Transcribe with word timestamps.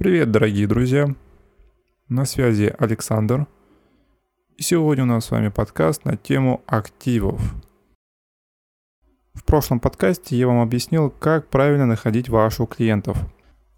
Привет, 0.00 0.30
дорогие 0.30 0.66
друзья! 0.66 1.14
На 2.08 2.24
связи 2.24 2.74
Александр. 2.78 3.46
И 4.56 4.62
сегодня 4.62 5.04
у 5.04 5.06
нас 5.06 5.26
с 5.26 5.30
вами 5.30 5.48
подкаст 5.48 6.06
на 6.06 6.16
тему 6.16 6.62
активов. 6.66 7.38
В 9.34 9.44
прошлом 9.44 9.78
подкасте 9.78 10.36
я 10.36 10.46
вам 10.46 10.62
объяснил, 10.62 11.10
как 11.10 11.48
правильно 11.48 11.84
находить 11.84 12.30
ваших 12.30 12.70
клиентов. 12.70 13.18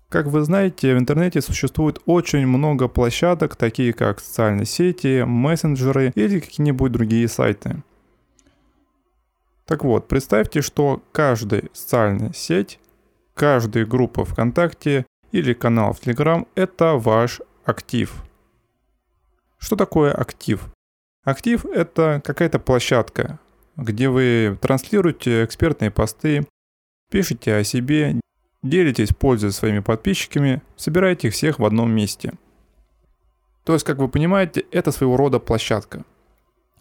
Как 0.08 0.27
вы 0.27 0.43
знаете, 0.43 0.95
в 0.95 0.98
интернете 1.00 1.40
существует 1.40 1.98
очень 2.07 2.46
много 2.46 2.86
площадок, 2.86 3.57
такие 3.57 3.93
как 3.93 4.20
социальные 4.20 4.66
сети, 4.66 5.25
мессенджеры 5.25 6.12
или 6.14 6.39
какие-нибудь 6.39 6.93
другие 6.93 7.27
сайты. 7.27 7.82
Так 9.66 9.82
вот, 9.82 10.07
представьте, 10.07 10.61
что 10.61 11.02
каждая 11.11 11.64
социальная 11.73 12.32
сеть, 12.32 12.79
каждая 13.34 13.84
группа 13.84 14.25
ВКонтакте 14.25 15.04
или 15.33 15.55
канал 15.55 15.93
в 15.93 16.01
Telegram– 16.01 16.46
это 16.55 16.95
ваш 16.95 17.41
актив. 17.64 18.14
Что 19.59 19.77
такое 19.77 20.13
актив? 20.13 20.68
Актив– 21.25 21.64
это 21.75 22.21
какая-то 22.25 22.59
площадка, 22.59 23.39
где 23.76 24.09
вы 24.09 24.59
транслируете 24.61 25.45
экспертные 25.45 25.90
посты, 25.90 26.46
пишете 27.11 27.54
о 27.54 27.64
себе, 27.64 28.21
делитесь 28.63 29.11
пользой 29.11 29.53
своими 29.53 29.81
подписчиками, 29.81 30.63
собираете 30.76 31.29
их 31.29 31.35
всех 31.35 31.59
в 31.59 31.64
одном 31.64 31.90
месте. 31.90 32.34
То 33.64 33.73
есть, 33.73 33.84
как 33.84 33.98
вы 33.98 34.09
понимаете, 34.09 34.64
это 34.70 34.92
своего 34.92 35.17
рода 35.17 35.39
площадка. 35.39 36.05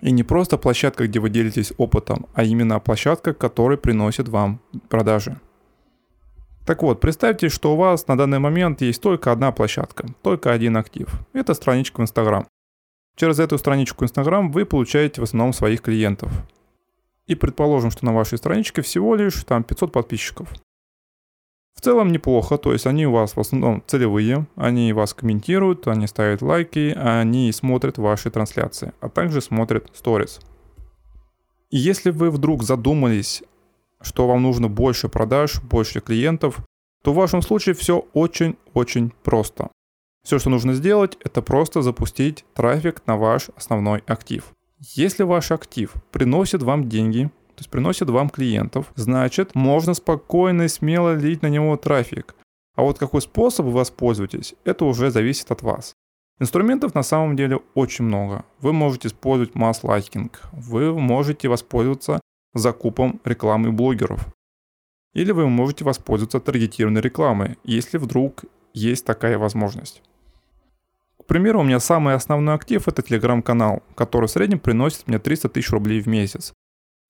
И 0.02 0.12
не 0.12 0.24
просто 0.24 0.58
площадка, 0.58 1.08
где 1.08 1.20
вы 1.20 1.30
делитесь 1.30 1.74
опытом, 1.78 2.26
а 2.34 2.44
именно 2.44 2.80
площадка, 2.80 3.34
которая 3.36 3.78
приносит 3.78 4.28
вам 4.28 4.60
продажи. 4.90 5.40
Так 6.66 6.84
вот, 6.84 7.00
представьте, 7.00 7.50
что 7.50 7.74
у 7.74 7.76
вас 7.76 8.08
на 8.08 8.18
данный 8.18 8.40
момент 8.40 8.82
есть 8.82 9.02
только 9.02 9.32
одна 9.32 9.52
площадка, 9.52 10.06
только 10.22 10.52
один 10.52 10.78
актив. 10.78 11.10
Это 11.34 11.54
страничка 11.54 12.02
в 12.02 12.04
Instagram. 12.04 12.46
Через 13.16 13.40
эту 13.40 13.58
страничку 13.58 14.06
Instagram 14.06 14.52
вы 14.52 14.66
получаете 14.66 15.22
в 15.22 15.24
основном 15.24 15.54
своих 15.54 15.82
клиентов. 15.82 16.32
И 17.26 17.36
предположим, 17.36 17.92
что 17.92 18.06
на 18.06 18.14
вашей 18.14 18.38
страничке 18.38 18.82
всего 18.82 19.16
лишь 19.16 19.44
там 19.44 19.64
500 19.64 19.92
подписчиков. 19.92 20.50
В 21.74 21.82
целом 21.82 22.12
неплохо, 22.12 22.58
то 22.58 22.74
есть 22.74 22.86
они 22.86 23.08
у 23.08 23.12
вас 23.12 23.36
в 23.36 23.40
основном 23.40 23.84
целевые, 23.88 24.46
они 24.56 24.94
вас 24.94 25.14
комментируют, 25.14 25.88
они 25.88 26.06
ставят 26.06 26.42
лайки, 26.42 26.94
они 26.96 27.52
смотрят 27.52 27.98
ваши 27.98 28.30
трансляции, 28.30 28.94
а 29.00 29.10
также 29.10 29.42
смотрят 29.42 29.90
сторис. 29.94 30.40
Если 31.72 32.12
вы 32.12 32.30
вдруг 32.30 32.64
задумались 32.64 33.44
что 34.02 34.28
вам 34.28 34.44
нужно 34.44 34.68
больше 34.68 35.10
продаж, 35.10 35.62
больше 35.62 36.02
клиентов, 36.02 36.60
то 37.04 37.14
в 37.14 37.16
вашем 37.16 37.42
случае 37.42 37.76
все 37.76 38.06
очень-очень 38.14 39.12
просто. 39.24 39.70
Все, 40.24 40.38
что 40.38 40.50
нужно 40.50 40.74
сделать, 40.74 41.18
это 41.24 41.42
просто 41.42 41.82
запустить 41.82 42.46
трафик 42.54 43.02
на 43.08 43.18
ваш 43.18 43.50
основной 43.56 44.04
актив. 44.06 44.52
Если 44.80 45.24
ваш 45.24 45.52
актив 45.52 45.94
приносит 46.12 46.62
вам 46.62 46.90
деньги, 46.90 47.26
то 47.26 47.60
есть 47.60 47.70
приносит 47.70 48.10
вам 48.10 48.30
клиентов, 48.30 48.92
значит 48.96 49.56
можно 49.56 49.94
спокойно 49.94 50.64
и 50.64 50.68
смело 50.68 51.16
лить 51.16 51.42
на 51.42 51.48
него 51.48 51.76
трафик. 51.78 52.36
А 52.76 52.84
вот 52.84 52.98
какой 52.98 53.22
способ 53.22 53.66
вы 53.66 53.74
воспользуетесь, 53.74 54.56
это 54.64 54.86
уже 54.86 55.12
зависит 55.12 55.52
от 55.52 55.62
вас. 55.62 55.94
Инструментов 56.40 56.96
на 56.96 57.04
самом 57.04 57.36
деле 57.36 57.60
очень 57.76 58.06
много. 58.06 58.46
Вы 58.62 58.74
можете 58.74 59.08
использовать 59.08 59.54
масс-лайкинг, 59.54 60.42
вы 60.52 60.98
можете 60.98 61.48
воспользоваться 61.50 62.20
закупом 62.54 63.20
рекламы 63.24 63.72
блогеров. 63.72 64.28
Или 65.14 65.32
вы 65.32 65.48
можете 65.48 65.84
воспользоваться 65.84 66.40
таргетированной 66.40 67.02
рекламой, 67.02 67.58
если 67.64 67.98
вдруг 67.98 68.46
есть 68.74 69.06
такая 69.06 69.38
возможность. 69.38 70.02
К 71.20 71.26
примеру, 71.26 71.62
у 71.62 71.64
меня 71.64 71.80
самый 71.80 72.16
основной 72.16 72.56
актив 72.56 72.88
это 72.88 73.02
телеграм-канал, 73.02 73.84
который 73.96 74.28
в 74.28 74.32
среднем 74.32 74.60
приносит 74.60 75.08
мне 75.08 75.20
300 75.20 75.50
тысяч 75.50 75.70
рублей 75.70 76.02
в 76.02 76.08
месяц. 76.08 76.54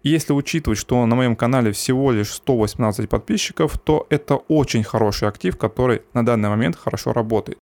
И 0.04 0.10
если 0.10 0.34
учитывать, 0.34 0.80
что 0.80 1.06
на 1.06 1.16
моем 1.16 1.36
канале 1.36 1.72
всего 1.72 2.12
лишь 2.12 2.34
118 2.34 3.08
подписчиков, 3.08 3.78
то 3.78 4.08
это 4.10 4.36
очень 4.36 4.84
хороший 4.84 5.28
актив, 5.28 5.58
который 5.58 6.02
на 6.14 6.26
данный 6.26 6.50
момент 6.50 6.76
хорошо 6.76 7.14
работает. 7.14 7.60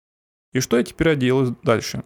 И 0.53 0.61
что 0.61 0.79
я 0.79 0.83
теперь 0.83 1.17
делаю 1.17 1.57
дальше? 1.63 2.05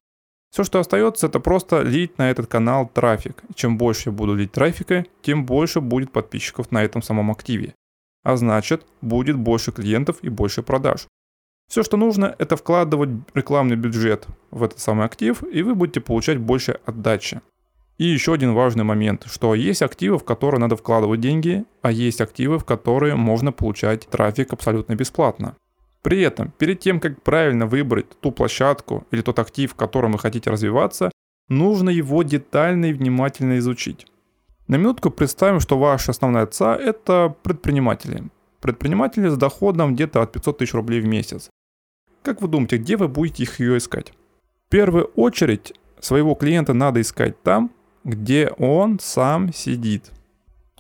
Все, 0.57 0.65
что 0.65 0.81
остается, 0.81 1.27
это 1.27 1.39
просто 1.39 1.83
лить 1.83 2.17
на 2.17 2.31
этот 2.31 2.47
канал 2.47 2.89
трафик. 2.89 3.43
Чем 3.55 3.77
больше 3.77 4.09
я 4.09 4.13
буду 4.13 4.35
лить 4.35 4.53
трафика, 4.53 5.05
тем 5.21 5.45
больше 5.45 5.83
будет 5.83 6.11
подписчиков 6.13 6.73
на 6.73 6.83
этом 6.83 7.03
самом 7.03 7.31
активе. 7.31 7.75
А 8.23 8.39
значит, 8.39 8.87
будет 9.03 9.37
больше 9.37 9.71
клиентов 9.71 10.17
и 10.23 10.31
больше 10.31 10.63
продаж. 10.63 11.09
Все, 11.69 11.83
что 11.83 11.99
нужно, 11.99 12.35
это 12.39 12.57
вкладывать 12.57 13.11
рекламный 13.35 13.77
бюджет 13.77 14.29
в 14.51 14.63
этот 14.63 14.79
самый 14.79 15.05
актив, 15.05 15.43
и 15.43 15.63
вы 15.63 15.75
будете 15.75 16.01
получать 16.01 16.39
больше 16.39 16.81
отдачи. 16.87 17.43
И 17.99 18.07
еще 18.07 18.33
один 18.33 18.55
важный 18.55 18.85
момент, 18.85 19.27
что 19.27 19.55
есть 19.55 19.83
активы, 19.83 20.17
в 20.19 20.25
которые 20.25 20.59
надо 20.59 20.77
вкладывать 20.77 21.21
деньги, 21.21 21.67
а 21.83 21.91
есть 21.91 22.23
активы, 22.23 22.59
в 22.59 22.65
которые 22.65 23.15
можно 23.15 23.53
получать 23.53 24.09
трафик 24.09 24.55
абсолютно 24.55 24.95
бесплатно. 24.95 25.55
При 26.07 26.21
этом, 26.21 26.53
перед 26.57 26.79
тем, 26.79 27.01
как 27.01 27.21
правильно 27.21 27.67
выбрать 27.67 28.07
ту 28.21 28.31
площадку 28.31 29.05
или 29.11 29.23
тот 29.23 29.41
актив, 29.41 29.73
в 29.73 29.75
котором 29.75 30.13
вы 30.13 30.21
хотите 30.21 30.51
развиваться, 30.51 31.11
нужно 31.49 31.91
его 31.91 32.23
детально 32.23 32.85
и 32.85 32.93
внимательно 32.93 33.59
изучить. 33.59 34.07
На 34.69 34.77
минутку 34.77 35.11
представим, 35.11 35.59
что 35.59 35.77
ваша 35.77 36.13
основная 36.13 36.47
ЦА– 36.47 36.77
это 36.81 37.35
предприниматели. 37.43 38.23
Предприниматели 38.61 39.29
с 39.29 39.37
доходом 39.37 39.97
где-то 39.97 40.23
от 40.23 40.31
500 40.31 40.59
тысяч 40.59 40.75
рублей 40.75 41.01
в 41.01 41.07
месяц. 41.07 41.51
Как 42.23 42.41
вы 42.41 42.47
думаете, 42.47 42.77
где 42.77 42.97
вы 42.97 43.09
будете 43.09 43.43
их 43.43 43.59
ее 43.59 43.77
искать? 43.77 44.13
В 44.69 44.71
первую 44.71 45.07
очередь 45.17 45.75
своего 45.99 46.37
клиента 46.37 46.73
надо 46.73 47.01
искать 47.01 47.43
там, 47.43 47.73
где 48.05 48.51
он 48.59 49.01
сам 49.01 49.53
сидит. 49.53 50.13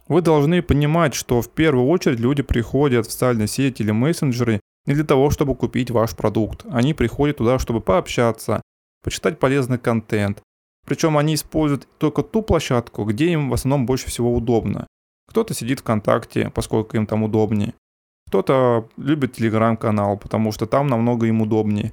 Вы 0.06 0.22
должны 0.22 0.62
понимать, 0.62 1.14
что 1.14 1.42
в 1.42 1.50
первую 1.50 1.88
очередь 1.88 2.20
люди 2.20 2.44
приходят 2.44 3.08
в 3.08 3.10
социальные 3.10 3.48
сети 3.48 3.82
или 3.82 3.90
мессенджеры 3.90 4.60
не 4.86 4.94
для 4.94 5.04
того, 5.04 5.30
чтобы 5.30 5.54
купить 5.54 5.90
ваш 5.90 6.14
продукт. 6.16 6.64
Они 6.70 6.94
приходят 6.94 7.38
туда, 7.38 7.58
чтобы 7.58 7.80
пообщаться, 7.80 8.62
почитать 9.02 9.38
полезный 9.38 9.78
контент. 9.78 10.42
Причем 10.86 11.18
они 11.18 11.34
используют 11.34 11.88
только 11.98 12.22
ту 12.22 12.42
площадку, 12.42 13.04
где 13.04 13.30
им 13.30 13.50
в 13.50 13.54
основном 13.54 13.86
больше 13.86 14.06
всего 14.06 14.34
удобно. 14.34 14.86
Кто-то 15.28 15.54
сидит 15.54 15.80
ВКонтакте, 15.80 16.50
поскольку 16.54 16.96
им 16.96 17.06
там 17.06 17.24
удобнее. 17.24 17.74
Кто-то 18.28 18.88
любит 18.96 19.34
телеграм-канал, 19.34 20.16
потому 20.16 20.52
что 20.52 20.66
там 20.66 20.86
намного 20.86 21.26
им 21.26 21.42
удобнее. 21.42 21.92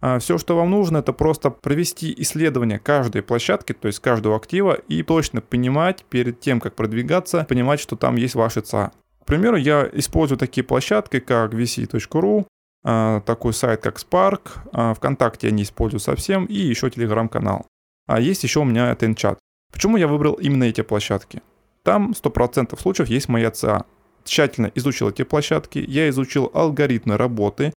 А 0.00 0.18
все, 0.18 0.36
что 0.36 0.56
вам 0.56 0.70
нужно, 0.70 0.98
это 0.98 1.12
просто 1.12 1.50
провести 1.50 2.12
исследование 2.18 2.78
каждой 2.78 3.22
площадки, 3.22 3.72
то 3.72 3.86
есть 3.86 4.00
каждого 4.00 4.36
актива, 4.36 4.72
и 4.72 5.02
точно 5.02 5.40
понимать 5.40 6.04
перед 6.10 6.40
тем, 6.40 6.60
как 6.60 6.74
продвигаться, 6.74 7.46
понимать, 7.48 7.78
что 7.78 7.96
там 7.96 8.16
есть 8.16 8.34
ваши 8.34 8.62
ЦА. 8.62 8.90
К 9.22 9.26
примеру, 9.26 9.56
я 9.56 9.88
использую 9.92 10.38
такие 10.38 10.64
площадки, 10.64 11.20
как 11.20 11.54
vc.ru, 11.54 12.46
а, 12.84 13.20
такой 13.20 13.52
сайт, 13.52 13.80
как 13.80 13.98
Spark, 13.98 14.40
а, 14.72 14.94
ВКонтакте 14.94 15.46
я 15.46 15.52
не 15.52 15.62
использую 15.62 16.00
совсем, 16.00 16.44
и 16.46 16.54
еще 16.54 16.90
телеграм-канал. 16.90 17.66
А 18.06 18.20
есть 18.20 18.42
еще 18.42 18.60
у 18.60 18.64
меня 18.64 18.96
чат 19.16 19.38
Почему 19.72 19.96
я 19.96 20.08
выбрал 20.08 20.34
именно 20.34 20.64
эти 20.64 20.82
площадки? 20.82 21.40
Там 21.84 22.12
100% 22.12 22.78
случаев 22.80 23.08
есть 23.08 23.28
моя 23.28 23.50
ЦА. 23.50 23.84
Тщательно 24.24 24.70
изучил 24.74 25.08
эти 25.08 25.22
площадки, 25.22 25.82
я 25.86 26.08
изучил 26.08 26.50
алгоритмы 26.52 27.16
работы 27.16 27.72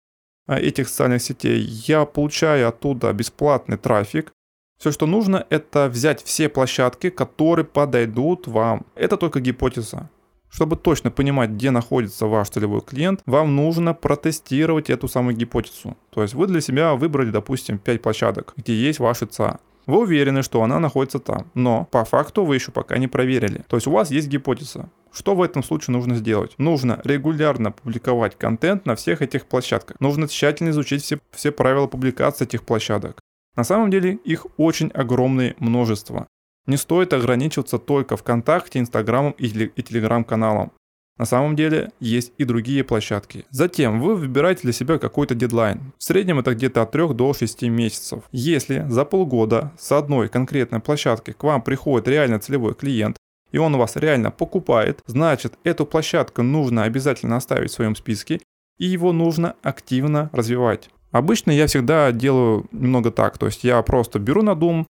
а, 0.47 0.59
этих 0.59 0.89
социальных 0.89 1.22
сетей, 1.22 1.59
я 1.59 2.06
получаю 2.06 2.67
оттуда 2.67 3.13
бесплатный 3.13 3.77
трафик. 3.77 4.31
Все, 4.79 4.91
что 4.91 5.06
нужно, 5.06 5.45
это 5.50 5.88
взять 5.89 6.22
все 6.23 6.50
площадки, 6.50 7.09
которые 7.09 7.66
подойдут 7.66 8.47
вам. 8.47 8.85
Это 8.95 9.16
только 9.16 9.39
гипотеза. 9.39 10.09
Чтобы 10.55 10.77
точно 10.77 11.11
понимать, 11.11 11.49
где 11.49 11.69
находится 11.69 12.27
ваш 12.27 12.49
целевой 12.49 12.79
клиент, 12.79 13.19
вам 13.25 13.57
нужно 13.57 13.93
протестировать 13.93 14.89
эту 14.89 15.09
самую 15.09 15.35
гипотезу. 15.35 15.97
То 16.11 16.21
есть 16.21 16.33
вы 16.33 16.47
для 16.47 16.61
себя 16.61 16.95
выбрали, 16.95 17.30
допустим, 17.30 17.77
5 17.77 18.01
площадок, 18.01 18.53
где 18.56 18.74
есть 18.74 19.00
ваши 19.00 19.25
ЦА. 19.25 19.59
Вы 19.85 20.00
уверены, 20.00 20.44
что 20.44 20.63
она 20.63 20.80
находится 20.80 21.19
там, 21.19 21.47
но 21.56 21.89
по 21.91 22.06
факту 22.06 22.45
вы 22.45 22.56
еще 22.56 22.71
пока 22.71 22.97
не 22.97 23.09
проверили. 23.09 23.65
То 23.68 23.75
есть 23.75 23.85
у 23.88 23.91
вас 23.91 24.12
есть 24.12 24.30
гипотеза. 24.30 24.89
Что 25.12 25.35
в 25.35 25.41
этом 25.41 25.62
случае 25.62 25.91
нужно 25.91 26.15
сделать? 26.15 26.53
Нужно 26.57 27.01
регулярно 27.03 27.74
публиковать 27.74 28.38
контент 28.38 28.85
на 28.85 28.95
всех 28.95 29.21
этих 29.21 29.47
площадках. 29.47 30.00
Нужно 30.00 30.30
тщательно 30.30 30.69
изучить 30.69 31.03
все, 31.03 31.19
все 31.31 31.51
правила 31.51 31.88
публикации 31.88 32.45
этих 32.45 32.63
площадок. 32.63 33.19
На 33.57 33.65
самом 33.65 33.91
деле 33.91 34.13
их 34.24 34.47
очень 34.56 34.88
огромное 34.94 35.56
множество. 35.59 36.27
Не 36.67 36.77
стоит 36.77 37.13
ограничиваться 37.13 37.77
только 37.77 38.17
ВКонтакте, 38.17 38.79
Инстаграмом 38.79 39.31
и 39.33 39.47
Телеграм-каналом. 39.50 40.71
На 41.17 41.25
самом 41.25 41.56
деле 41.56 41.91
есть 42.01 42.33
и 42.38 42.44
другие 42.44 42.83
площадки. 42.83 43.45
Затем 43.50 44.01
вы 44.01 44.15
выбираете 44.15 44.63
для 44.63 44.73
себя 44.73 44.97
какой-то 44.97 45.33
дедлайн. 45.33 45.94
В 45.97 46.03
среднем 46.03 46.39
это 46.39 46.53
где-то 46.53 46.81
от 46.81 46.91
3 46.91 47.13
до 47.13 47.33
6 47.33 47.62
месяцев. 47.63 48.23
Если 48.33 48.85
за 48.89 49.06
полгода 49.06 49.71
с 49.79 49.94
одной 49.94 50.27
конкретной 50.27 50.81
площадки 50.81 51.31
к 51.31 51.44
вам 51.44 51.62
приходит 51.62 52.09
реально 52.09 52.39
целевой 52.39 52.73
клиент, 52.73 53.18
и 53.53 53.57
он 53.57 53.77
вас 53.77 53.95
реально 53.95 54.31
покупает, 54.31 55.00
значит 55.06 55.53
эту 55.63 55.85
площадку 55.85 56.41
нужно 56.41 56.83
обязательно 56.83 57.38
оставить 57.38 57.71
в 57.71 57.75
своем 57.75 57.95
списке, 57.95 58.41
и 58.77 58.85
его 58.85 59.13
нужно 59.13 59.56
активно 59.61 60.29
развивать. 60.33 60.89
Обычно 61.11 61.51
я 61.51 61.68
всегда 61.68 62.11
делаю 62.11 62.65
немного 62.73 63.11
так, 63.11 63.38
то 63.38 63.45
есть 63.45 63.63
я 63.63 63.81
просто 63.83 64.19
беру 64.19 64.41
на 64.41 64.56
а, 64.56 64.85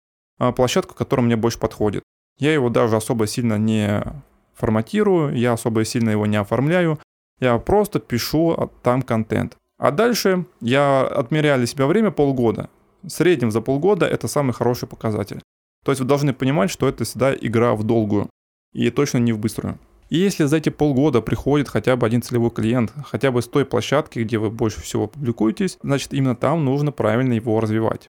площадку, 0.56 0.96
которая 0.96 1.26
мне 1.26 1.36
больше 1.36 1.60
подходит. 1.60 2.04
Я 2.40 2.54
его 2.54 2.70
даже 2.70 2.96
особо 2.96 3.28
сильно 3.28 3.58
не 3.58 4.04
форматирую, 4.56 5.36
я 5.36 5.54
особо 5.54 5.86
сильно 5.86 6.10
его 6.10 6.26
не 6.26 6.38
оформляю, 6.38 7.00
я 7.40 7.58
просто 7.58 8.00
пишу 8.00 8.72
там 8.84 9.02
контент. 9.02 9.58
А 9.78 9.92
дальше 9.92 10.46
я 10.62 11.02
отмеряю 11.02 11.58
для 11.58 11.68
себя 11.68 11.88
время 11.88 12.12
полгода. 12.12 12.70
В 13.02 13.10
среднем 13.10 13.52
за 13.52 13.62
полгода 13.62 14.06
это 14.06 14.28
самый 14.28 14.54
хороший 14.54 14.88
показатель. 14.88 15.42
То 15.84 15.92
есть 15.92 16.02
вы 16.02 16.08
должны 16.08 16.34
понимать, 16.34 16.70
что 16.70 16.88
это 16.88 17.04
всегда 17.04 17.34
игра 17.34 17.74
в 17.74 17.84
долгую 17.84 18.30
и 18.74 18.90
точно 18.92 19.18
не 19.18 19.34
в 19.34 19.40
быструю. 19.40 19.80
И 20.10 20.18
если 20.18 20.44
за 20.44 20.58
эти 20.58 20.70
полгода 20.70 21.22
приходит 21.22 21.70
хотя 21.70 21.96
бы 21.96 22.06
один 22.06 22.22
целевой 22.22 22.52
клиент, 22.52 22.94
хотя 23.06 23.32
бы 23.32 23.42
с 23.42 23.48
той 23.48 23.66
площадки, 23.66 24.20
где 24.20 24.38
вы 24.38 24.52
больше 24.52 24.82
всего 24.82 25.08
публикуетесь, 25.08 25.80
значит 25.82 26.14
именно 26.14 26.36
там 26.36 26.64
нужно 26.64 26.92
правильно 26.92 27.34
его 27.34 27.60
развивать. 27.60 28.08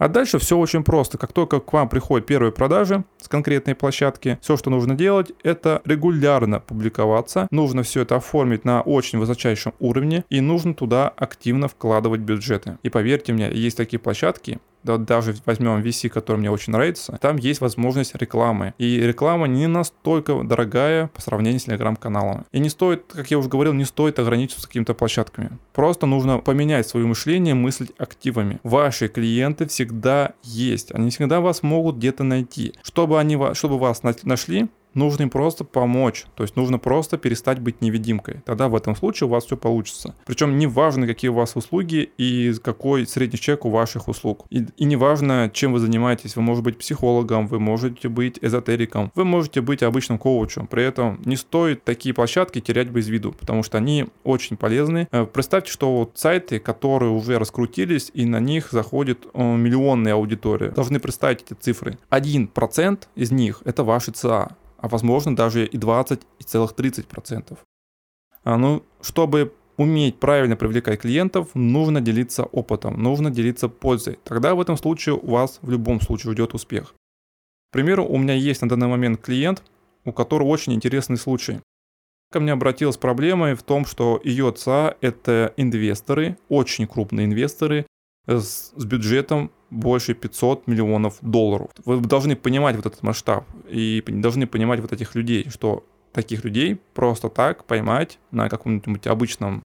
А 0.00 0.08
дальше 0.08 0.38
все 0.38 0.56
очень 0.56 0.82
просто. 0.82 1.18
Как 1.18 1.34
только 1.34 1.60
к 1.60 1.70
вам 1.74 1.86
приходят 1.90 2.26
первые 2.26 2.52
продажи 2.52 3.04
с 3.20 3.28
конкретной 3.28 3.74
площадки, 3.74 4.38
все, 4.40 4.56
что 4.56 4.70
нужно 4.70 4.94
делать, 4.94 5.32
это 5.42 5.82
регулярно 5.84 6.58
публиковаться. 6.58 7.48
Нужно 7.50 7.82
все 7.82 8.00
это 8.00 8.16
оформить 8.16 8.64
на 8.64 8.80
очень 8.80 9.18
высочайшем 9.18 9.74
уровне 9.78 10.24
и 10.30 10.40
нужно 10.40 10.72
туда 10.72 11.10
активно 11.10 11.68
вкладывать 11.68 12.22
бюджеты. 12.22 12.78
И 12.82 12.88
поверьте 12.88 13.34
мне, 13.34 13.52
есть 13.52 13.76
такие 13.76 14.00
площадки, 14.00 14.58
да, 14.82 14.96
даже 14.96 15.34
возьмем 15.46 15.80
VC, 15.82 16.08
который 16.08 16.38
мне 16.38 16.50
очень 16.50 16.72
нравится, 16.72 17.18
там 17.20 17.36
есть 17.36 17.60
возможность 17.60 18.14
рекламы. 18.14 18.74
И 18.78 19.00
реклама 19.00 19.46
не 19.46 19.66
настолько 19.66 20.42
дорогая 20.42 21.08
по 21.08 21.20
сравнению 21.20 21.60
с 21.60 21.64
телеграм-каналом. 21.64 22.46
И 22.52 22.60
не 22.60 22.68
стоит, 22.68 23.04
как 23.12 23.30
я 23.30 23.38
уже 23.38 23.48
говорил, 23.48 23.72
не 23.72 23.84
стоит 23.84 24.18
ограничиваться 24.18 24.66
какими-то 24.68 24.94
площадками. 24.94 25.50
Просто 25.72 26.06
нужно 26.06 26.38
поменять 26.38 26.88
свое 26.88 27.06
мышление, 27.06 27.54
мыслить 27.54 27.92
активами. 27.98 28.60
Ваши 28.62 29.08
клиенты 29.08 29.66
всегда 29.66 30.32
есть. 30.42 30.92
Они 30.92 31.10
всегда 31.10 31.40
вас 31.40 31.62
могут 31.62 31.96
где-то 31.96 32.24
найти. 32.24 32.74
Чтобы 32.82 33.18
они 33.20 33.38
чтобы 33.54 33.78
вас 33.78 34.02
нашли, 34.02 34.68
нужно 34.94 35.24
им 35.24 35.30
просто 35.30 35.64
помочь. 35.64 36.26
То 36.34 36.42
есть 36.42 36.56
нужно 36.56 36.78
просто 36.78 37.18
перестать 37.18 37.58
быть 37.60 37.80
невидимкой. 37.80 38.40
Тогда 38.44 38.68
в 38.68 38.74
этом 38.74 38.96
случае 38.96 39.28
у 39.28 39.30
вас 39.30 39.44
все 39.44 39.56
получится. 39.56 40.14
Причем 40.26 40.58
не 40.58 40.66
важно, 40.66 41.06
какие 41.06 41.30
у 41.30 41.34
вас 41.34 41.56
услуги 41.56 42.10
и 42.18 42.54
какой 42.62 43.06
средний 43.06 43.38
чек 43.38 43.64
у 43.64 43.70
ваших 43.70 44.08
услуг. 44.08 44.46
И, 44.50 44.66
и 44.76 44.84
не 44.84 44.96
важно, 44.96 45.50
чем 45.52 45.72
вы 45.72 45.80
занимаетесь. 45.80 46.36
Вы 46.36 46.42
можете 46.42 46.64
быть 46.64 46.78
психологом, 46.78 47.46
вы 47.46 47.60
можете 47.60 48.08
быть 48.08 48.38
эзотериком, 48.40 49.10
вы 49.14 49.24
можете 49.24 49.60
быть 49.60 49.82
обычным 49.82 50.18
коучем. 50.18 50.66
При 50.66 50.84
этом 50.84 51.20
не 51.24 51.36
стоит 51.36 51.84
такие 51.84 52.14
площадки 52.14 52.60
терять 52.60 52.88
без 52.88 53.08
виду, 53.08 53.32
потому 53.32 53.62
что 53.62 53.78
они 53.78 54.06
очень 54.24 54.56
полезны. 54.56 55.08
Э, 55.10 55.26
представьте, 55.26 55.70
что 55.70 55.96
вот 55.96 56.12
сайты, 56.14 56.58
которые 56.58 57.10
уже 57.10 57.38
раскрутились, 57.38 58.10
и 58.14 58.24
на 58.24 58.40
них 58.40 58.70
заходит 58.70 59.26
э, 59.32 59.42
миллионная 59.42 60.14
аудитория. 60.14 60.70
Должны 60.70 61.00
представить 61.00 61.42
эти 61.42 61.54
цифры. 61.58 61.98
1% 62.10 62.98
из 63.14 63.30
них 63.30 63.62
это 63.64 63.84
ваши 63.84 64.12
ЦА 64.12 64.56
а 64.80 64.88
возможно 64.88 65.36
даже 65.36 65.66
и 65.66 65.76
20, 65.76 66.20
и 66.38 66.44
целых 66.44 66.72
30%. 66.72 67.58
А, 68.44 68.56
ну, 68.56 68.82
чтобы 69.02 69.52
уметь 69.76 70.18
правильно 70.18 70.56
привлекать 70.56 71.00
клиентов, 71.00 71.48
нужно 71.54 72.00
делиться 72.00 72.44
опытом, 72.44 73.02
нужно 73.02 73.30
делиться 73.30 73.68
пользой. 73.68 74.18
Тогда 74.24 74.54
в 74.54 74.60
этом 74.60 74.76
случае 74.76 75.14
у 75.16 75.30
вас 75.30 75.58
в 75.62 75.70
любом 75.70 76.00
случае 76.00 76.32
ждет 76.32 76.54
успех. 76.54 76.94
К 77.70 77.72
примеру, 77.72 78.04
у 78.04 78.18
меня 78.18 78.34
есть 78.34 78.62
на 78.62 78.68
данный 78.68 78.88
момент 78.88 79.20
клиент, 79.20 79.62
у 80.04 80.12
которого 80.12 80.48
очень 80.48 80.74
интересный 80.74 81.16
случай. 81.16 81.60
Ко 82.32 82.40
мне 82.40 82.52
обратилась 82.52 82.94
с 82.94 82.98
проблемой 82.98 83.54
в 83.54 83.62
том, 83.62 83.84
что 83.84 84.20
ее 84.24 84.48
отца– 84.48 84.94
это 85.00 85.52
инвесторы, 85.56 86.38
очень 86.48 86.86
крупные 86.86 87.26
инвесторы, 87.26 87.86
с, 88.26 88.72
с 88.76 88.84
бюджетом 88.84 89.50
больше 89.70 90.14
500 90.14 90.66
миллионов 90.66 91.18
долларов. 91.20 91.70
Вы 91.84 92.00
должны 92.00 92.36
понимать 92.36 92.76
вот 92.76 92.86
этот 92.86 93.02
масштаб 93.02 93.44
и 93.68 94.02
должны 94.06 94.46
понимать 94.46 94.80
вот 94.80 94.92
этих 94.92 95.14
людей, 95.14 95.48
что 95.50 95.84
таких 96.12 96.44
людей 96.44 96.80
просто 96.94 97.28
так 97.28 97.64
поймать 97.64 98.18
на 98.30 98.48
каком-нибудь 98.48 99.06
обычном 99.06 99.62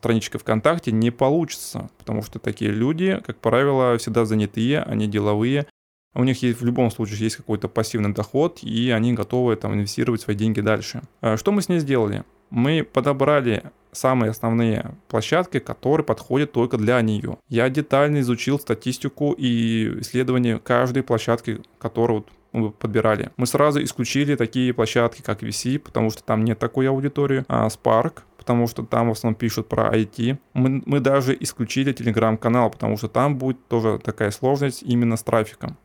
страничке 0.00 0.38
ВКонтакте 0.38 0.92
не 0.92 1.10
получится, 1.10 1.90
потому 1.98 2.22
что 2.22 2.38
такие 2.38 2.70
люди, 2.70 3.20
как 3.26 3.38
правило, 3.38 3.98
всегда 3.98 4.24
занятые, 4.24 4.82
они 4.82 5.08
деловые, 5.08 5.66
у 6.14 6.24
них 6.24 6.42
есть, 6.42 6.60
в 6.60 6.64
любом 6.64 6.90
случае 6.90 7.18
есть 7.20 7.36
какой-то 7.36 7.68
пассивный 7.68 8.12
доход, 8.12 8.60
и 8.62 8.90
они 8.90 9.12
готовы 9.12 9.56
там 9.56 9.74
инвестировать 9.74 10.20
свои 10.20 10.34
деньги 10.34 10.60
дальше. 10.60 11.02
А 11.20 11.36
что 11.36 11.52
мы 11.52 11.62
с 11.62 11.68
ней 11.68 11.80
сделали? 11.80 12.24
Мы 12.50 12.82
подобрали 12.82 13.64
самые 13.98 14.30
основные 14.30 14.94
площадки, 15.08 15.58
которые 15.58 16.04
подходят 16.04 16.52
только 16.52 16.76
для 16.76 17.00
нее. 17.02 17.38
Я 17.48 17.68
детально 17.68 18.20
изучил 18.20 18.58
статистику 18.58 19.32
и 19.32 20.00
исследования 20.00 20.58
каждой 20.58 21.02
площадки, 21.02 21.60
которую 21.78 22.24
мы 22.52 22.70
подбирали. 22.70 23.30
Мы 23.36 23.46
сразу 23.46 23.82
исключили 23.82 24.34
такие 24.36 24.72
площадки, 24.72 25.22
как 25.22 25.42
VC, 25.42 25.78
потому 25.78 26.10
что 26.10 26.22
там 26.22 26.44
нет 26.44 26.58
такой 26.58 26.88
аудитории, 26.88 27.44
а 27.48 27.68
Spark, 27.68 28.22
потому 28.38 28.66
что 28.66 28.82
там 28.84 29.08
в 29.08 29.12
основном 29.12 29.34
пишут 29.34 29.68
про 29.68 29.94
IT. 29.94 30.38
Мы, 30.54 30.82
мы 30.86 31.00
даже 31.00 31.36
исключили 31.38 31.92
телеграм-канал, 31.92 32.70
потому 32.70 32.96
что 32.96 33.08
там 33.08 33.36
будет 33.36 33.66
тоже 33.68 33.98
такая 34.02 34.30
сложность 34.30 34.82
именно 34.82 35.16
с 35.16 35.22
трафиком. 35.22 35.76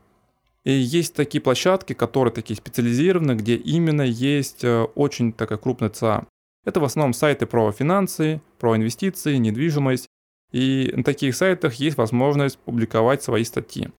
И 0.64 0.72
есть 0.72 1.14
такие 1.14 1.42
площадки, 1.42 1.92
которые 1.92 2.32
такие 2.32 2.56
специализированы, 2.56 3.32
где 3.32 3.54
именно 3.54 4.00
есть 4.00 4.64
э, 4.64 4.84
очень 4.94 5.34
такая 5.34 5.58
крупная 5.58 5.90
ЦА. 5.90 6.24
Это 6.64 6.80
в 6.80 6.84
основном 6.84 7.12
сайты 7.12 7.46
про 7.46 7.70
финансы, 7.72 8.40
про 8.58 8.76
инвестиции, 8.76 9.36
недвижимость. 9.36 10.06
И 10.52 10.92
на 10.94 11.02
таких 11.02 11.34
сайтах 11.34 11.74
есть 11.74 11.96
возможность 11.96 12.58
публиковать 12.58 13.22
свои 13.22 13.44
статьи. 13.44 13.90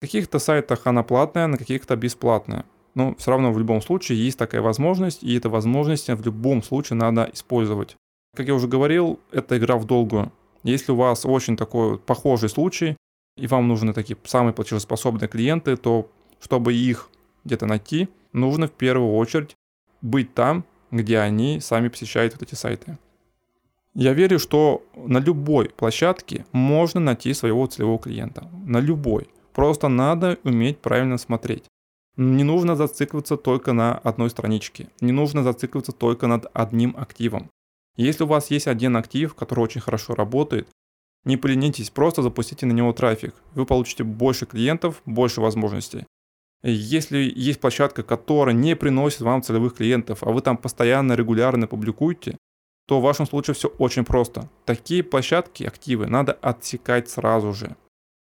На 0.00 0.06
каких-то 0.06 0.38
сайтах 0.38 0.86
она 0.86 1.02
платная, 1.02 1.46
на 1.46 1.58
каких-то 1.58 1.96
бесплатная. 1.96 2.64
Но 2.94 3.14
все 3.16 3.30
равно 3.30 3.52
в 3.52 3.58
любом 3.58 3.82
случае 3.82 4.24
есть 4.24 4.38
такая 4.38 4.62
возможность, 4.62 5.22
и 5.22 5.36
эта 5.36 5.50
возможность 5.50 6.08
в 6.08 6.24
любом 6.24 6.62
случае 6.62 6.96
надо 6.96 7.28
использовать. 7.32 7.96
Как 8.34 8.46
я 8.46 8.54
уже 8.54 8.68
говорил, 8.68 9.20
это 9.32 9.58
игра 9.58 9.76
в 9.76 9.84
долгую. 9.84 10.32
Если 10.62 10.92
у 10.92 10.96
вас 10.96 11.26
очень 11.26 11.56
такой 11.56 11.98
похожий 11.98 12.48
случай, 12.48 12.96
и 13.36 13.46
вам 13.46 13.68
нужны 13.68 13.92
такие 13.92 14.16
самые 14.24 14.54
платежеспособные 14.54 15.28
клиенты, 15.28 15.76
то 15.76 16.10
чтобы 16.40 16.72
их 16.72 17.10
где-то 17.44 17.66
найти, 17.66 18.08
нужно 18.32 18.66
в 18.66 18.72
первую 18.72 19.14
очередь 19.14 19.54
быть 20.00 20.34
там, 20.34 20.64
где 20.90 21.18
они 21.18 21.60
сами 21.60 21.88
посещают 21.88 22.34
вот 22.34 22.42
эти 22.42 22.54
сайты. 22.54 22.98
Я 23.94 24.12
верю, 24.12 24.38
что 24.38 24.82
на 24.94 25.18
любой 25.18 25.70
площадке 25.70 26.44
можно 26.52 27.00
найти 27.00 27.32
своего 27.34 27.66
целевого 27.66 27.98
клиента. 27.98 28.50
На 28.66 28.78
любой. 28.78 29.28
Просто 29.54 29.88
надо 29.88 30.38
уметь 30.44 30.78
правильно 30.78 31.16
смотреть. 31.16 31.64
Не 32.16 32.44
нужно 32.44 32.76
зацикливаться 32.76 33.36
только 33.36 33.72
на 33.72 33.96
одной 33.98 34.28
страничке. 34.30 34.88
Не 35.00 35.12
нужно 35.12 35.42
зацикливаться 35.42 35.92
только 35.92 36.26
над 36.26 36.46
одним 36.52 36.94
активом. 36.98 37.50
Если 37.96 38.24
у 38.24 38.26
вас 38.26 38.50
есть 38.50 38.66
один 38.66 38.96
актив, 38.96 39.34
который 39.34 39.60
очень 39.60 39.80
хорошо 39.80 40.14
работает, 40.14 40.68
не 41.24 41.36
поленитесь, 41.36 41.90
просто 41.90 42.22
запустите 42.22 42.66
на 42.66 42.72
него 42.72 42.92
трафик. 42.92 43.34
Вы 43.54 43.66
получите 43.66 44.04
больше 44.04 44.46
клиентов, 44.46 45.00
больше 45.06 45.40
возможностей. 45.40 46.04
Если 46.68 47.32
есть 47.34 47.60
площадка, 47.60 48.02
которая 48.02 48.54
не 48.54 48.74
приносит 48.74 49.20
вам 49.20 49.40
целевых 49.40 49.76
клиентов, 49.76 50.24
а 50.24 50.32
вы 50.32 50.40
там 50.40 50.56
постоянно, 50.56 51.12
регулярно 51.12 51.68
публикуете, 51.68 52.36
то 52.88 52.98
в 52.98 53.04
вашем 53.04 53.24
случае 53.26 53.54
все 53.54 53.68
очень 53.68 54.04
просто. 54.04 54.48
Такие 54.64 55.04
площадки, 55.04 55.62
активы, 55.62 56.06
надо 56.06 56.32
отсекать 56.32 57.08
сразу 57.08 57.52
же. 57.52 57.76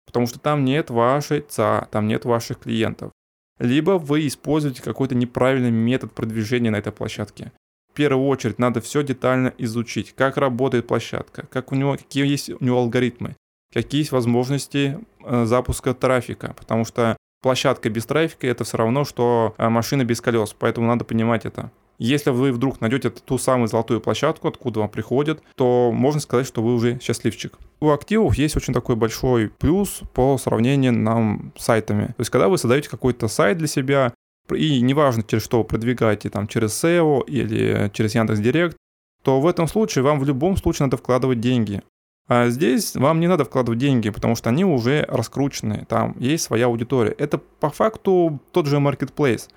Потому 0.06 0.28
что 0.28 0.40
там 0.40 0.66
нет 0.66 0.90
вашей 0.90 1.42
ЦА, 1.42 1.88
там 1.92 2.10
нет 2.10 2.26
ваших 2.26 2.60
клиентов. 2.60 3.12
Либо 3.58 3.92
вы 3.92 4.28
используете 4.28 4.82
какой-то 4.82 5.16
неправильный 5.16 5.72
метод 5.72 6.12
продвижения 6.12 6.72
на 6.72 6.78
этой 6.78 6.92
площадке. 6.92 7.54
В 7.90 7.96
первую 7.96 8.28
очередь 8.28 8.60
надо 8.60 8.82
все 8.82 9.02
детально 9.02 9.54
изучить, 9.58 10.14
как 10.14 10.36
работает 10.36 10.88
площадка, 10.88 11.48
как 11.50 11.72
у 11.72 11.76
него, 11.76 11.94
какие 11.96 12.28
есть 12.28 12.50
у 12.50 12.64
него 12.64 12.80
алгоритмы, 12.80 13.38
какие 13.72 14.02
есть 14.02 14.12
возможности 14.12 15.00
э, 15.24 15.46
запуска 15.46 15.94
трафика, 15.94 16.54
потому 16.58 16.84
что 16.84 17.16
площадка 17.46 17.92
без 17.92 18.08
трафика 18.08 18.48
это 18.48 18.64
все 18.64 18.76
равно, 18.78 19.06
что 19.06 19.54
э, 19.60 19.70
машина 19.70 20.04
без 20.04 20.20
колес, 20.20 20.56
поэтому 20.58 20.88
надо 20.88 21.06
понимать 21.06 21.46
это. 21.46 21.70
Если 22.00 22.32
вы 22.32 22.52
вдруг 22.52 22.82
найдете 22.82 23.12
ту 23.12 23.38
самую 23.38 23.68
золотую 23.68 24.02
площадку, 24.02 24.48
откуда 24.48 24.80
вам 24.80 24.90
приходит, 24.90 25.44
то 25.56 25.92
можно 25.94 26.20
сказать, 26.20 26.48
что 26.48 26.64
вы 26.64 26.74
уже 26.74 27.00
счастливчик. 27.00 27.60
У 27.82 27.92
активов 27.92 28.34
есть 28.34 28.58
очень 28.58 28.74
такой 28.74 28.96
большой 28.96 29.50
плюс 29.60 30.02
по 30.16 30.40
сравнению 30.40 30.94
нам 30.94 31.54
с 31.56 31.66
сайтами. 31.66 32.08
То 32.08 32.16
есть, 32.18 32.32
когда 32.32 32.48
вы 32.48 32.58
создаете 32.58 32.90
какой-то 32.90 33.28
сайт 33.28 33.60
для 33.60 33.68
себя, 33.68 34.12
и 34.52 34.82
неважно, 34.82 35.22
через 35.22 35.44
что 35.44 35.60
вы 35.60 35.66
продвигаете, 35.66 36.32
там, 36.32 36.48
через 36.48 36.84
SEO 36.84 37.26
или 37.28 37.92
через 37.94 38.16
Яндекс.Директ, 38.16 38.76
то 39.22 39.40
в 39.40 39.46
этом 39.46 39.68
случае 39.68 40.04
вам 40.04 40.20
в 40.20 40.26
любом 40.26 40.58
случае 40.58 40.88
надо 40.88 40.98
вкладывать 40.98 41.42
деньги. 41.42 41.84
А 42.28 42.50
здесь 42.50 42.96
вам 42.96 43.20
не 43.20 43.28
надо 43.28 43.46
вкладывать 43.46 43.80
деньги, 43.80 44.10
потому 44.10 44.36
что 44.36 44.50
они 44.50 44.66
уже 44.66 45.06
раскручены, 45.08 45.86
там 45.88 46.16
есть 46.18 46.44
своя 46.44 46.66
аудитория. 46.66 47.12
Это 47.12 47.38
по 47.38 47.70
факту 47.70 48.40
тот 48.52 48.66
же 48.66 48.78
маркетплейс, 48.78 49.50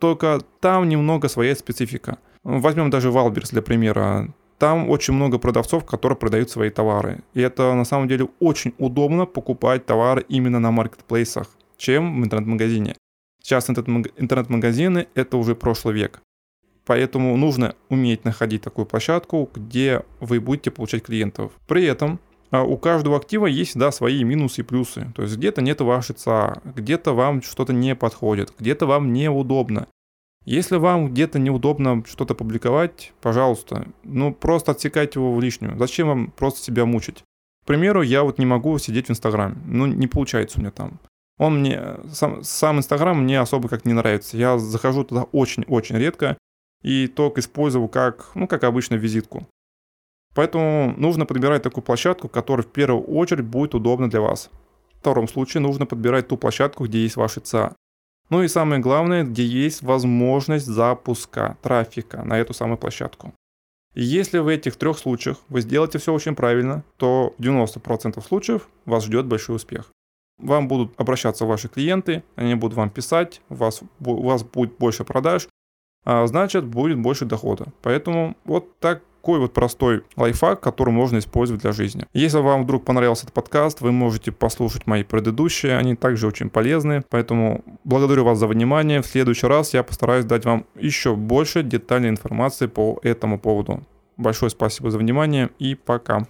только 0.00 0.40
там 0.60 0.88
немного 0.88 1.28
своя 1.28 1.54
специфика. 1.54 2.18
Возьмем 2.42 2.90
даже 2.90 3.10
Wildberries 3.10 3.50
для 3.50 3.62
примера. 3.62 4.28
там 4.58 4.88
очень 4.88 5.14
много 5.14 5.38
продавцов, 5.38 5.84
которые 5.84 6.16
продают 6.16 6.50
свои 6.50 6.70
товары. 6.70 7.20
И 7.34 7.40
это 7.40 7.74
на 7.74 7.84
самом 7.84 8.08
деле 8.08 8.28
очень 8.40 8.74
удобно 8.78 9.26
покупать 9.26 9.86
товары 9.86 10.24
именно 10.28 10.60
на 10.60 10.70
маркетплейсах, 10.70 11.48
чем 11.76 12.20
в 12.20 12.24
интернет-магазине. 12.24 12.96
Сейчас 13.42 13.70
интернет-магазины– 13.70 15.06
это 15.14 15.36
уже 15.36 15.54
прошлый 15.54 15.94
век. 15.94 16.20
Поэтому 16.86 17.36
нужно 17.36 17.74
уметь 17.88 18.24
находить 18.24 18.62
такую 18.62 18.86
площадку, 18.86 19.50
где 19.52 20.02
вы 20.20 20.40
будете 20.40 20.70
получать 20.70 21.02
клиентов. 21.02 21.52
При 21.66 21.84
этом 21.84 22.20
а, 22.52 22.62
у 22.62 22.78
каждого 22.78 23.16
актива 23.16 23.46
есть 23.46 23.76
да, 23.76 23.90
свои 23.90 24.22
минусы 24.22 24.60
и 24.60 24.64
плюсы. 24.64 25.12
То 25.16 25.22
есть 25.22 25.36
где-то 25.36 25.62
нет 25.62 25.80
вашей 25.80 26.14
ЦА, 26.14 26.62
где-то 26.64 27.12
вам 27.12 27.42
что-то 27.42 27.72
не 27.72 27.96
подходит, 27.96 28.52
где-то 28.58 28.86
вам 28.86 29.12
неудобно. 29.12 29.88
Если 30.44 30.76
вам 30.76 31.08
где-то 31.08 31.40
неудобно 31.40 32.04
что-то 32.06 32.36
публиковать, 32.36 33.12
пожалуйста, 33.20 33.88
ну 34.04 34.32
просто 34.32 34.70
отсекайте 34.70 35.18
его 35.18 35.34
в 35.34 35.40
лишнюю. 35.40 35.76
Зачем 35.76 36.06
вам 36.06 36.30
просто 36.30 36.60
себя 36.60 36.86
мучить? 36.86 37.24
К 37.64 37.66
примеру, 37.66 38.02
я 38.02 38.22
вот 38.22 38.38
не 38.38 38.46
могу 38.46 38.78
сидеть 38.78 39.08
в 39.08 39.10
Инстаграме. 39.10 39.56
Ну, 39.64 39.86
не 39.86 40.06
получается 40.06 40.58
у 40.58 40.60
меня 40.60 40.70
там. 40.70 41.00
Он 41.36 41.58
мне, 41.58 41.96
сам, 42.12 42.44
сам 42.44 42.78
Инстаграм 42.78 43.20
мне 43.20 43.40
особо 43.40 43.68
как 43.68 43.84
не 43.84 43.92
нравится. 43.92 44.36
Я 44.36 44.56
захожу 44.56 45.02
туда 45.02 45.24
очень-очень 45.24 45.96
редко 45.96 46.38
и 46.82 47.06
только 47.06 47.40
использую 47.40 47.88
как, 47.88 48.30
ну, 48.34 48.46
как 48.46 48.64
обычно, 48.64 48.94
визитку. 48.94 49.46
Поэтому 50.34 50.94
нужно 50.96 51.24
подбирать 51.24 51.62
такую 51.62 51.82
площадку, 51.82 52.28
которая 52.28 52.64
в 52.64 52.70
первую 52.70 53.02
очередь 53.04 53.44
будет 53.44 53.74
удобна 53.74 54.10
для 54.10 54.20
вас. 54.20 54.50
В 54.94 54.98
втором 55.00 55.28
случае 55.28 55.62
нужно 55.62 55.86
подбирать 55.86 56.28
ту 56.28 56.36
площадку, 56.36 56.84
где 56.84 57.02
есть 57.02 57.16
ваши 57.16 57.40
ЦА. 57.40 57.74
Ну 58.28 58.42
и 58.42 58.48
самое 58.48 58.80
главное, 58.80 59.24
где 59.24 59.44
есть 59.44 59.82
возможность 59.82 60.66
запуска 60.66 61.56
трафика 61.62 62.22
на 62.22 62.38
эту 62.38 62.52
самую 62.52 62.76
площадку. 62.76 63.32
И 63.94 64.02
если 64.02 64.38
в 64.38 64.48
этих 64.48 64.76
трех 64.76 64.98
случаях 64.98 65.38
вы 65.48 65.62
сделаете 65.62 65.98
все 65.98 66.12
очень 66.12 66.34
правильно, 66.34 66.84
то 66.98 67.34
в 67.38 67.40
90% 67.40 68.20
случаев 68.22 68.68
вас 68.84 69.04
ждет 69.04 69.24
большой 69.26 69.56
успех. 69.56 69.90
Вам 70.38 70.68
будут 70.68 70.92
обращаться 71.00 71.46
ваши 71.46 71.68
клиенты, 71.68 72.22
они 72.34 72.54
будут 72.56 72.76
вам 72.76 72.90
писать, 72.90 73.40
у 73.48 73.54
вас, 73.54 73.80
у 74.00 74.22
вас 74.22 74.42
будет 74.42 74.76
больше 74.76 75.04
продаж, 75.04 75.48
значит 76.06 76.64
будет 76.64 76.98
больше 76.98 77.24
дохода. 77.24 77.66
Поэтому 77.82 78.36
вот 78.44 78.78
так 78.78 79.02
такой 79.26 79.40
вот 79.40 79.52
простой 79.52 80.04
лайфхак, 80.16 80.60
который 80.60 80.90
можно 80.90 81.18
использовать 81.18 81.62
для 81.62 81.72
жизни. 81.72 82.04
Если 82.12 82.38
вам 82.38 82.62
вдруг 82.62 82.84
понравился 82.84 83.24
этот 83.24 83.34
подкаст, 83.34 83.80
вы 83.80 83.90
можете 83.90 84.30
послушать 84.30 84.86
мои 84.86 85.02
предыдущие, 85.02 85.76
они 85.76 85.96
также 85.96 86.28
очень 86.28 86.48
полезны. 86.48 87.02
Поэтому 87.10 87.64
благодарю 87.82 88.22
вас 88.22 88.38
за 88.38 88.46
внимание. 88.46 89.02
В 89.02 89.06
следующий 89.06 89.48
раз 89.48 89.74
я 89.74 89.82
постараюсь 89.82 90.24
дать 90.24 90.44
вам 90.44 90.64
еще 90.76 91.16
больше 91.16 91.64
детальной 91.64 92.10
информации 92.10 92.68
по 92.68 93.00
этому 93.02 93.40
поводу. 93.40 93.82
Большое 94.16 94.50
спасибо 94.50 94.92
за 94.92 94.98
внимание 94.98 95.50
и 95.58 95.74
пока. 95.74 96.24